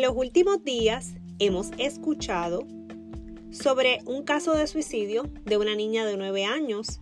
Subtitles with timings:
[0.00, 2.66] En los últimos días hemos escuchado
[3.50, 7.00] sobre un caso de suicidio de una niña de 9 años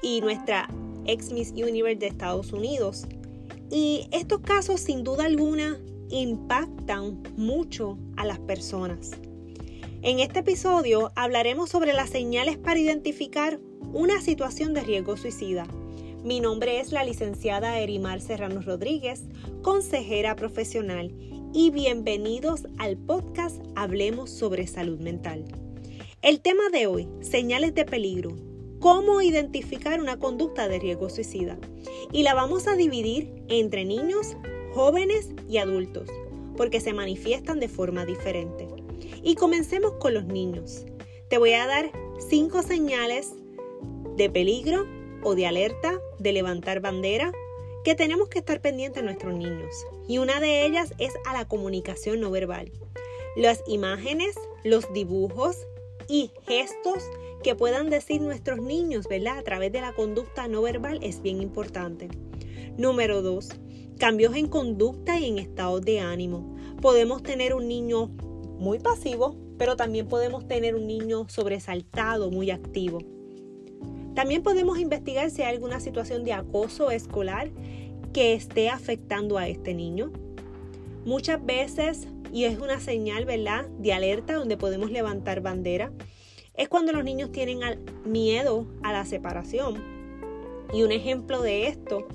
[0.00, 0.66] y nuestra
[1.04, 3.04] ex Miss Universe de Estados Unidos.
[3.70, 5.78] Y estos casos sin duda alguna
[6.08, 9.10] impactan mucho a las personas.
[10.00, 13.60] En este episodio hablaremos sobre las señales para identificar
[13.92, 15.66] una situación de riesgo suicida.
[16.24, 19.24] Mi nombre es la licenciada Erimar Serrano Rodríguez,
[19.60, 21.14] consejera profesional,
[21.52, 25.44] y bienvenidos al podcast Hablemos sobre Salud Mental.
[26.22, 28.36] El tema de hoy, señales de peligro,
[28.78, 31.58] cómo identificar una conducta de riesgo suicida.
[32.12, 34.36] Y la vamos a dividir entre niños,
[34.74, 36.08] jóvenes y adultos,
[36.56, 38.68] porque se manifiestan de forma diferente.
[39.22, 40.86] Y comencemos con los niños.
[41.28, 41.90] Te voy a dar
[42.28, 43.32] cinco señales
[44.16, 44.86] de peligro
[45.24, 47.32] o de alerta, de levantar bandera,
[47.84, 49.74] que tenemos que estar pendientes a nuestros niños.
[50.08, 52.72] Y una de ellas es a la comunicación no verbal.
[53.36, 55.56] Las imágenes, los dibujos
[56.08, 57.04] y gestos
[57.42, 59.38] que puedan decir nuestros niños, ¿verdad?
[59.38, 62.08] A través de la conducta no verbal es bien importante.
[62.76, 63.50] Número dos,
[63.98, 66.56] cambios en conducta y en estado de ánimo.
[66.82, 68.08] Podemos tener un niño
[68.58, 73.19] muy pasivo, pero también podemos tener un niño sobresaltado, muy activo.
[74.20, 77.48] También podemos investigar si hay alguna situación de acoso escolar
[78.12, 80.12] que esté afectando a este niño.
[81.06, 85.90] Muchas veces, y es una señal, ¿verdad?, de alerta donde podemos levantar bandera,
[86.52, 87.60] es cuando los niños tienen
[88.04, 89.82] miedo a la separación.
[90.70, 92.06] Y un ejemplo de esto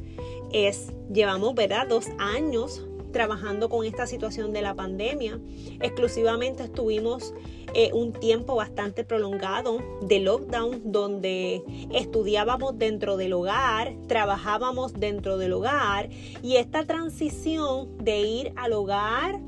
[0.52, 5.39] es, llevamos, ¿verdad?, dos años trabajando con esta situación de la pandemia.
[5.80, 7.33] Exclusivamente estuvimos
[7.73, 15.53] eh, un tiempo bastante prolongado de lockdown donde estudiábamos dentro del hogar, trabajábamos dentro del
[15.53, 16.09] hogar
[16.43, 19.39] y esta transición de ir al hogar,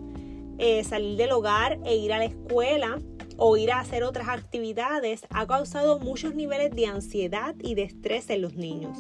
[0.60, 3.02] eh, salir del hogar e ir a la escuela
[3.36, 8.30] o ir a hacer otras actividades ha causado muchos niveles de ansiedad y de estrés
[8.30, 8.98] en los niños.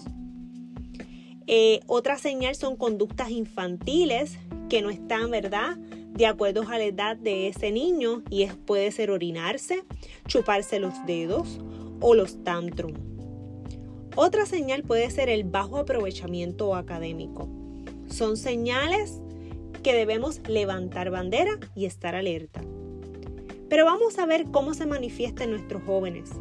[1.49, 4.37] Eh, otra señal son conductas infantiles
[4.69, 5.77] que no están, ¿verdad?
[5.77, 9.83] De acuerdo a la edad de ese niño y es, puede ser orinarse,
[10.27, 11.59] chuparse los dedos
[11.99, 12.93] o los tantrum.
[14.15, 17.47] Otra señal puede ser el bajo aprovechamiento académico.
[18.07, 19.21] Son señales
[19.83, 22.61] que debemos levantar bandera y estar alerta.
[23.69, 26.31] Pero vamos a ver cómo se manifiesta en nuestros jóvenes.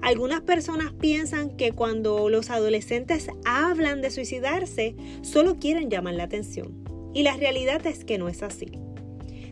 [0.00, 6.81] Algunas personas piensan que cuando los adolescentes hablan de suicidarse, solo quieren llamar la atención.
[7.14, 8.72] Y la realidad es que no es así.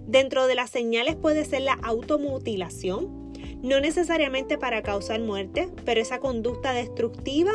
[0.06, 3.32] Dentro de las señales puede ser la automutilación,
[3.62, 7.53] no necesariamente para causar muerte, pero esa conducta destructiva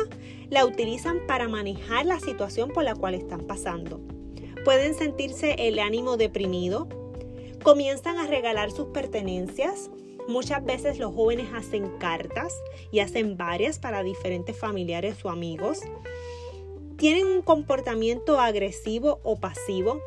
[0.48, 4.00] la utilizan para manejar la situación por la cual están pasando.
[4.64, 6.88] Pueden sentirse el ánimo deprimido,
[7.62, 9.90] comienzan a regalar sus pertenencias.
[10.28, 12.54] Muchas veces los jóvenes hacen cartas
[12.90, 15.80] y hacen varias para diferentes familiares o amigos
[16.96, 20.00] tienen un comportamiento agresivo o pasivo,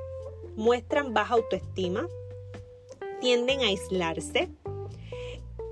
[0.55, 2.07] muestran baja autoestima,
[3.21, 4.49] tienden a aislarse,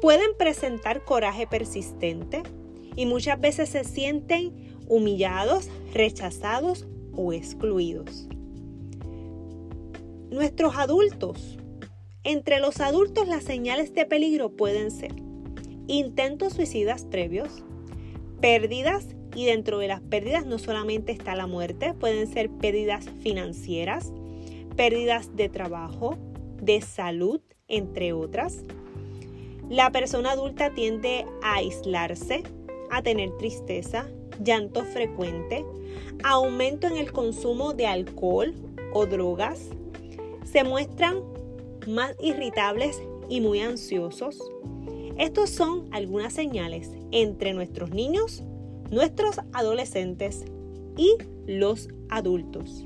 [0.01, 2.44] pueden presentar coraje persistente
[2.95, 6.85] y muchas veces se sienten humillados, rechazados
[7.16, 8.27] o excluidos.
[10.29, 11.57] Nuestros adultos.
[12.23, 15.13] Entre los adultos las señales de peligro pueden ser
[15.88, 17.63] intentos suicidas previos,
[18.41, 24.11] pérdidas y dentro de las pérdidas no solamente está la muerte, pueden ser pérdidas financieras,
[24.75, 26.17] pérdidas de trabajo,
[26.59, 28.63] de salud, entre otras.
[29.69, 32.41] La persona adulta tiende a aislarse,
[32.89, 34.09] a tener tristeza,
[34.43, 35.63] llanto frecuente,
[36.23, 38.55] aumento en el consumo de alcohol
[38.91, 39.69] o drogas,
[40.51, 41.21] se muestran
[41.85, 44.39] más irritables y muy ansiosos.
[45.19, 48.43] Estos son algunas señales entre nuestros niños
[48.91, 50.45] nuestros adolescentes
[50.97, 51.15] y
[51.45, 52.85] los adultos.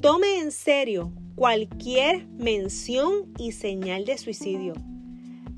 [0.00, 4.74] Tome en serio cualquier mención y señal de suicidio.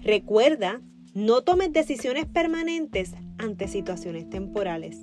[0.02, 0.82] Recuerda,
[1.14, 5.00] no tomes decisiones permanentes ante situaciones temporales.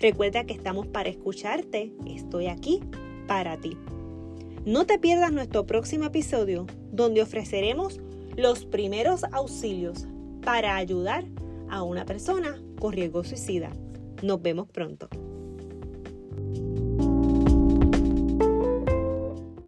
[0.00, 2.80] Recuerda que estamos para escucharte, estoy aquí
[3.26, 3.76] para ti.
[4.64, 8.00] No te pierdas nuestro próximo episodio donde ofreceremos
[8.36, 10.06] los primeros auxilios
[10.42, 11.24] para ayudar
[11.68, 13.72] a una persona con riesgo suicida.
[14.22, 15.08] Nos vemos pronto.